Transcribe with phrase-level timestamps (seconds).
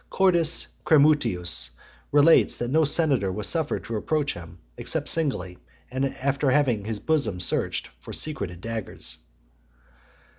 [0.09, 1.69] Cordus Cremutius
[2.11, 5.59] relates that no senator was suffered to approach him, except singly,
[5.91, 9.19] and after having his bosom searched [for secreted daggers].